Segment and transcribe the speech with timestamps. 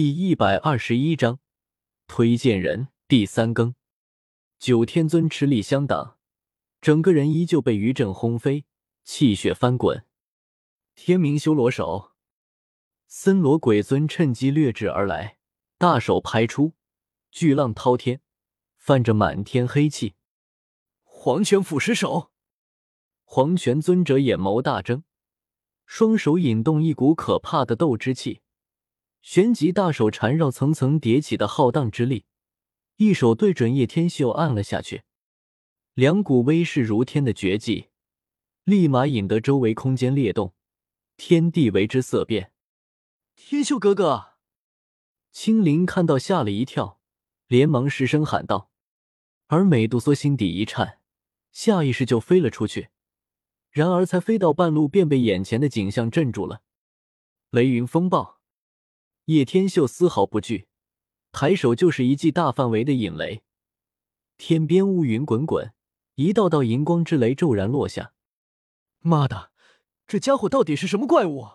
[0.00, 1.40] 第一百二十一章，
[2.06, 3.74] 推荐人第三更。
[4.56, 6.18] 九天尊吃力相挡，
[6.80, 8.64] 整个人依旧被余震轰飞，
[9.02, 10.04] 气血翻滚。
[10.94, 12.12] 天明修罗手，
[13.08, 15.38] 森罗鬼尊趁机掠至而来，
[15.78, 16.74] 大手拍出，
[17.32, 18.20] 巨浪滔天，
[18.76, 20.14] 泛着满天黑气。
[21.02, 22.30] 黄泉腐蚀手，
[23.24, 25.02] 黄泉尊者眼眸大睁，
[25.86, 28.42] 双手引动一股可怕的斗之气。
[29.20, 32.24] 旋即，大手缠绕层层叠起的浩荡之力，
[32.96, 35.02] 一手对准叶天秀按了下去。
[35.94, 37.88] 两股威势如天的绝技，
[38.64, 40.54] 立马引得周围空间裂动，
[41.16, 42.52] 天地为之色变。
[43.34, 44.34] 天秀哥哥，
[45.32, 47.00] 青灵看到吓了一跳，
[47.48, 48.70] 连忙失声喊道。
[49.48, 51.00] 而美杜莎心底一颤，
[51.50, 52.88] 下意识就飞了出去。
[53.70, 56.62] 然而才飞到半路，便被眼前的景象镇住了。
[57.50, 58.37] 雷云风暴。
[59.28, 60.68] 叶天秀丝毫不惧，
[61.32, 63.42] 抬手就是一记大范围的引雷，
[64.38, 65.74] 天边乌云滚滚，
[66.14, 68.14] 一道道银光之雷骤然落下。
[69.00, 69.50] 妈的，
[70.06, 71.46] 这家伙到底是什么怪物？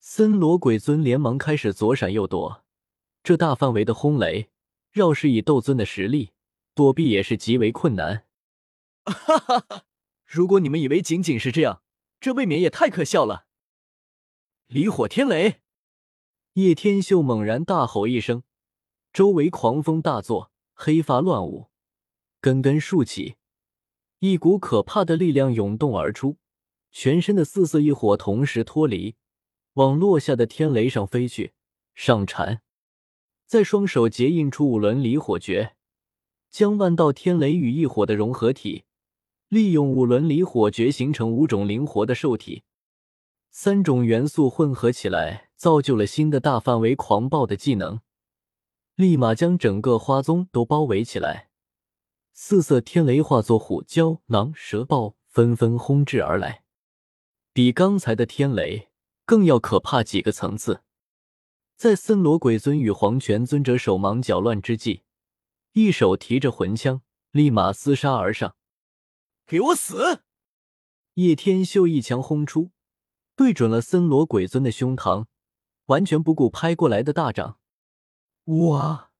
[0.00, 2.64] 森罗鬼尊连忙开始左闪右躲，
[3.22, 4.48] 这大范围的轰雷，
[4.94, 6.30] 要是以斗尊的实力
[6.74, 8.24] 躲避也是极为困难。
[9.04, 9.84] 哈哈哈！
[10.24, 11.82] 如果你们以为仅仅是这样，
[12.18, 13.44] 这未免也太可笑了。
[14.68, 15.58] 离火天雷。
[16.54, 18.42] 叶天秀猛然大吼一声，
[19.10, 21.70] 周围狂风大作，黑发乱舞，
[22.42, 23.36] 根根竖起，
[24.18, 26.36] 一股可怕的力量涌动而出，
[26.90, 29.16] 全身的四色异火同时脱离，
[29.74, 31.54] 往落下的天雷上飞去，
[31.94, 32.60] 上缠，
[33.46, 35.74] 在双手结印出五轮离火诀，
[36.50, 38.84] 将万道天雷与异火的融合体，
[39.48, 42.64] 利用五轮离火诀形成五种灵活的兽体，
[43.50, 45.48] 三种元素混合起来。
[45.62, 48.00] 造就了新的大范围狂暴的技能，
[48.96, 51.50] 立马将整个花宗都包围起来。
[52.32, 56.64] 四色天雷化作虎蛟、狼蛇、豹，纷纷轰至而来，
[57.52, 58.88] 比刚才的天雷
[59.24, 60.82] 更要可怕几个层次。
[61.76, 65.02] 在森罗鬼尊与黄泉尊者手忙脚乱之际，
[65.74, 68.56] 一手提着魂枪，立马厮杀而上。
[69.46, 70.24] 给我死！
[71.14, 72.72] 叶天秀一枪轰出，
[73.36, 75.26] 对准了森罗鬼尊的胸膛。
[75.86, 77.58] 完全不顾拍过来的大掌，
[78.44, 79.10] 哇！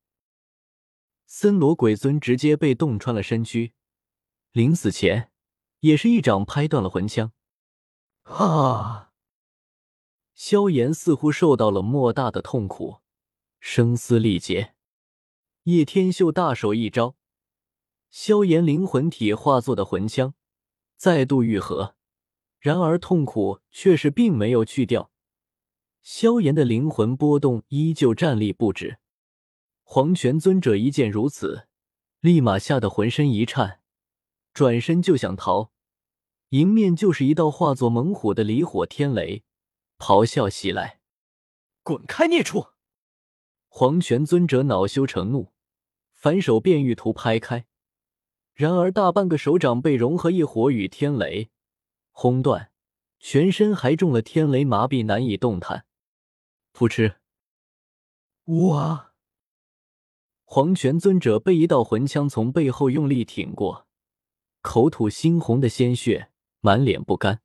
[1.27, 3.73] 森罗鬼尊直接被洞穿了身躯，
[4.53, 5.31] 临死前
[5.81, 7.33] 也是一掌拍断了魂枪。
[8.25, 9.13] 啊！
[10.35, 13.01] 萧炎似乎受到了莫大的痛苦，
[13.61, 14.75] 声嘶力竭。
[15.65, 17.17] 叶天秀大手一招，
[18.11, 20.35] 萧炎灵魂体化作的魂枪
[20.97, 21.95] 再度愈合，
[22.59, 25.12] 然而痛苦却是并没有去掉。
[26.03, 28.99] 萧炎的灵魂波动，依旧站立不止。
[29.85, 31.69] 黄泉尊者一见如此，
[32.19, 33.81] 立马吓得浑身一颤，
[34.53, 35.71] 转身就想逃，
[36.49, 39.45] 迎面就是一道化作猛虎的离火天雷，
[39.97, 40.99] 咆哮袭来。
[41.85, 42.71] 滚开，孽畜！
[43.69, 45.53] 黄泉尊者恼羞成怒，
[46.15, 47.67] 反手便欲图拍开，
[48.55, 51.51] 然而大半个手掌被融合一火与天雷
[52.11, 52.73] 轰断，
[53.21, 55.87] 全身还中了天雷，麻痹难以动弹。
[56.73, 57.17] 噗嗤！
[58.47, 59.13] 哇！
[60.45, 63.87] 黄泉尊者被一道魂枪从背后用力挺过，
[64.61, 67.41] 口吐猩红的鲜血，满脸不甘。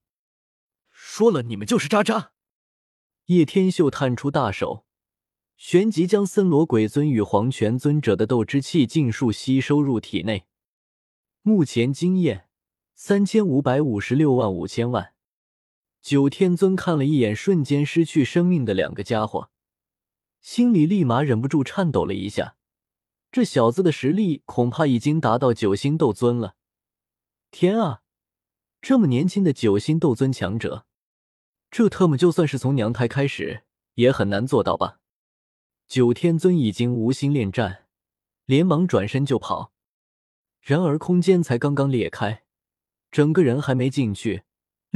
[0.90, 2.32] 说了，你们就是渣渣！
[3.26, 4.86] 叶天秀探出大手，
[5.58, 10.48] 旋即将森罗鬼尊与黄泉尊者的斗之气尽数吸收入体内。
[11.42, 12.50] 目前经验
[12.96, 15.14] 三千五百五十六万五千万。
[16.08, 19.50] 九天尊看了一眼瞬间失去生命的两个家伙，
[20.40, 22.56] 心里立马忍不住颤抖了一下。
[23.30, 26.56] 这小子的实力恐怕已经达到九星斗尊了！
[27.52, 28.04] 天啊，
[28.82, 30.86] 这么年轻的九星斗尊强者，
[31.70, 33.64] 这特么就算是从娘胎开始
[33.96, 35.02] 也很难做到吧？
[35.90, 37.84] 九天尊已经无心恋战，
[38.46, 39.74] 连忙转身就跑。
[40.62, 42.46] 然而空间才刚刚裂开，
[43.12, 44.44] 整个人还没进去。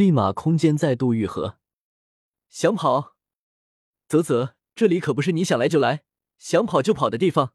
[0.02, 1.60] 立马空间再度愈合，
[2.50, 3.16] 想跑？
[4.08, 6.02] 啧啧，这里可不是你想来就来、
[6.40, 7.54] 想跑就跑的地方。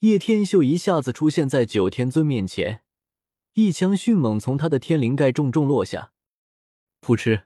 [0.00, 2.82] 叶天秀一下子出现在九天尊面前，
[3.52, 6.12] 一枪迅猛从他的天灵盖重重落下，
[7.00, 7.44] 噗嗤，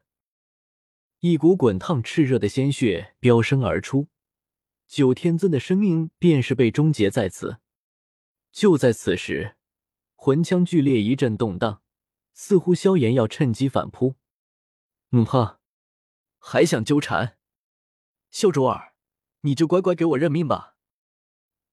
[1.20, 4.08] 一股滚烫炽热的鲜血飙升而出，
[4.86, 7.58] 九天尊的生命便是被终结在此。
[8.50, 9.56] 就在此时，
[10.14, 11.82] 魂枪剧烈一阵动荡。
[12.40, 14.14] 似乎萧炎要趁机反扑，
[15.10, 15.60] 嗯哈，
[16.38, 17.36] 还想纠缠？
[18.30, 18.94] 秀卓儿，
[19.40, 20.76] 你就乖乖给我认命吧。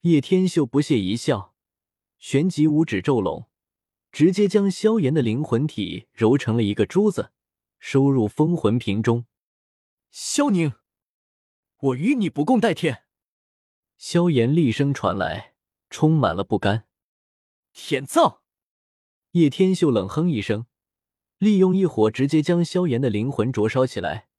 [0.02, 1.54] 叶天秀不屑一笑，
[2.18, 3.48] 旋即五指骤拢，
[4.12, 7.32] 直接将萧炎的灵魂体揉成了一个珠子，
[7.78, 9.28] 收入封魂瓶中。
[10.10, 10.74] 萧宁，
[11.78, 13.04] 我与你不共戴天！
[14.00, 15.54] 萧炎厉声传来，
[15.92, 16.88] 充满了不甘。
[17.72, 18.42] 天造！
[19.36, 20.66] 叶天秀冷哼一声，
[21.40, 24.30] 利用异火直接将萧炎的灵魂灼烧起来，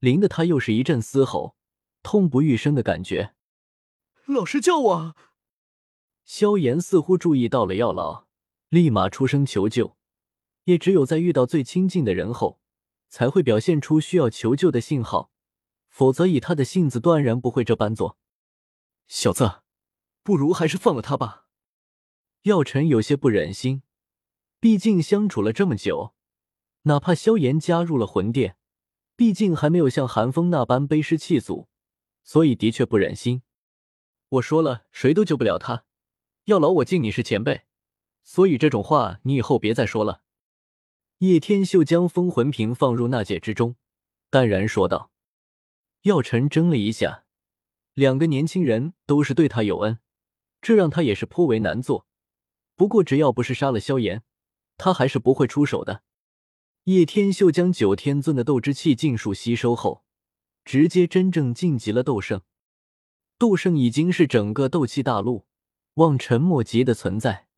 [0.00, 1.54] 淋得他又是一阵嘶吼，
[2.02, 3.36] 痛不欲生的感觉。
[4.24, 5.16] 老师叫我。
[6.24, 8.26] 萧炎似乎注意到了药老，
[8.68, 9.96] 立马出声求救。
[10.64, 12.58] 也只有在遇到最亲近的人后，
[13.08, 15.30] 才会表现出需要求救的信号，
[15.88, 18.18] 否则以他的性子，断然不会这般做。
[19.06, 19.62] 小子，
[20.24, 21.46] 不如还是放了他吧。
[22.42, 23.84] 药尘有些不忍心。
[24.62, 26.14] 毕竟相处了这么久，
[26.82, 28.56] 哪怕萧炎加入了魂殿，
[29.16, 31.66] 毕竟还没有像韩风那般背师弃祖，
[32.22, 33.42] 所以的确不忍心。
[34.28, 35.84] 我说了，谁都救不了他。
[36.44, 37.62] 药老，我敬你是前辈，
[38.22, 40.22] 所以这种话你以后别再说了。
[41.18, 43.74] 叶天秀将封魂瓶放入纳戒之中，
[44.30, 45.10] 淡然说道。
[46.02, 47.24] 药尘怔了一下，
[47.94, 49.98] 两个年轻人都是对他有恩，
[50.60, 52.06] 这让他也是颇为难做。
[52.76, 54.22] 不过只要不是杀了萧炎。
[54.78, 56.02] 他还是不会出手的。
[56.84, 60.04] 叶天秀将九天尊的斗之气尽数吸收后，
[60.64, 62.42] 直接真正晋级了斗圣。
[63.38, 65.46] 斗圣已经是整个斗气大陆
[65.94, 67.48] 望尘莫及的存在，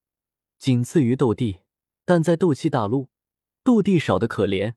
[0.59, 1.61] 仅次于斗帝。
[2.07, 3.09] 但在斗气大陆，
[3.63, 4.75] 斗帝少的可怜，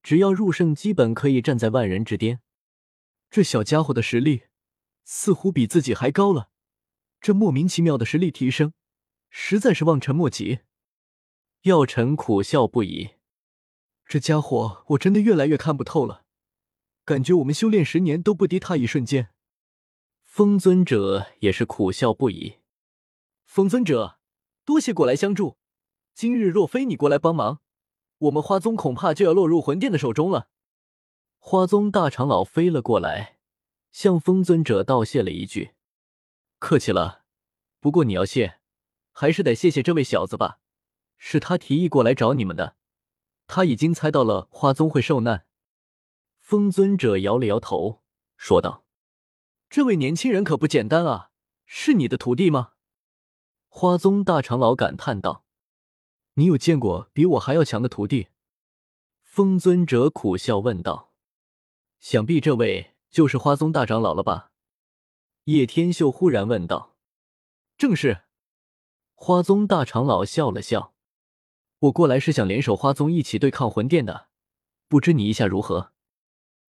[0.00, 2.40] 只要入圣，基本可以站在万人之巅。
[3.28, 4.42] 这小家伙的实力
[5.04, 6.50] 似乎比自己还高了，
[7.20, 8.74] 这莫名其妙的实力提升，
[9.28, 10.60] 实在是望尘莫及。
[11.62, 13.10] 药尘苦笑不已，
[14.04, 16.24] 这家伙我真的越来越看不透了，
[17.04, 19.28] 感觉我们修炼十年都不敌他一瞬间。
[20.24, 22.56] 风尊者也是苦笑不已。
[23.44, 24.18] 风尊者，
[24.64, 25.56] 多谢过来相助，
[26.14, 27.60] 今日若非你过来帮忙，
[28.18, 30.48] 我们花宗恐怕就要落入魂殿的手中了。
[31.38, 33.38] 花宗大长老飞了过来，
[33.92, 35.74] 向风尊者道谢了一句
[36.58, 37.22] ：“客气了，
[37.78, 38.58] 不过你要谢，
[39.12, 40.58] 还是得谢谢这位小子吧。”
[41.24, 42.74] 是他提议过来找你们的，
[43.46, 45.46] 他已经猜到了花宗会受难。
[46.40, 48.02] 风尊者摇了摇头，
[48.36, 48.84] 说道
[49.70, 51.30] ：“这位年轻人可不简单啊，
[51.64, 52.72] 是你的徒弟吗？”
[53.70, 55.44] 花宗大长老感叹道
[56.34, 58.26] ：“你有见过比我还要强的徒弟？”
[59.22, 61.12] 风尊者苦笑问道
[62.00, 64.50] ：“想必这位就是花宗大长老了吧？”
[65.44, 66.96] 叶天秀忽然问道
[67.78, 68.22] ：“正是。”
[69.14, 70.92] 花宗大长老笑了笑。
[71.82, 74.28] 我过来是想联手花宗一起对抗魂殿的，
[74.86, 75.90] 不知你意下如何？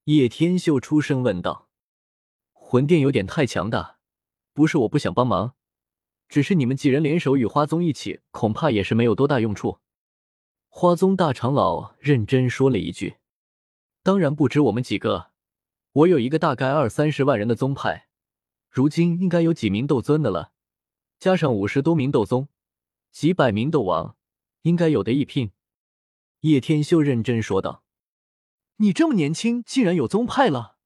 [0.04, 1.68] 叶天秀出声问道。
[2.54, 3.98] 魂殿有点太强大，
[4.54, 5.52] 不是我不想帮忙，
[6.30, 9.80] 只是你们几人联手与花宗一起，恐怕也是没有多大用处。
[10.70, 13.16] 花宗大长老认真说了一句
[14.02, 15.32] ：“当然不止我们几个，
[15.92, 18.08] 我有一个大概二三十万人的宗派，
[18.70, 20.52] 如今应该有几名斗尊的了，
[21.18, 22.48] 加上五十多名斗宗，
[23.10, 24.16] 几百名斗王。”
[24.62, 25.52] 应该有的一拼，
[26.40, 27.84] 叶天秀认真说道
[28.78, 30.76] ：“你这么年轻，竟然有宗派了，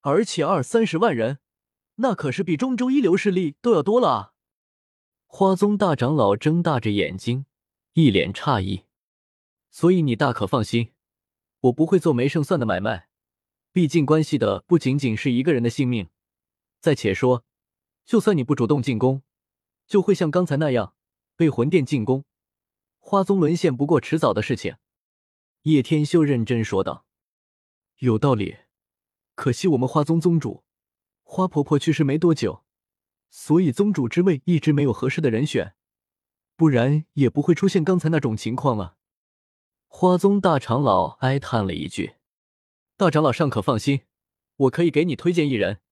[0.00, 1.38] 而且二三十万人，
[1.96, 4.32] 那可是比中州一流势力都要多了啊！”
[5.26, 7.46] 花宗大长老睁大着眼睛，
[7.94, 8.84] 一脸诧异。
[9.70, 10.92] 所以你大可放心，
[11.62, 13.08] 我不会做没胜算的买卖，
[13.72, 16.08] 毕竟关系的不仅仅是一个人的性命。
[16.80, 17.44] 再且说，
[18.04, 19.22] 就算你不主动进攻，
[19.88, 20.94] 就会像刚才那样
[21.34, 22.24] 被魂殿进攻。
[23.06, 24.76] 花宗沦陷不过迟早的事情，
[25.64, 27.04] 叶天修认真说道
[28.00, 28.56] ：“有道理，
[29.34, 30.64] 可惜我们花宗宗主
[31.22, 32.64] 花婆婆去世没多久，
[33.28, 35.74] 所以宗主之位一直没有合适的人选，
[36.56, 38.96] 不然也不会出现刚才那种情况了。”
[39.86, 42.14] 花宗大长老哀叹了一句
[42.96, 44.00] ：“大长老尚可放心，
[44.56, 45.82] 我可以给你推荐一人，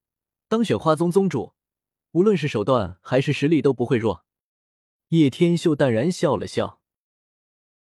[0.49, 1.53] 当选花宗宗主，
[2.13, 4.25] 无论是手段还是实力都不会弱。”
[5.09, 6.81] 叶天秀淡然笑了笑。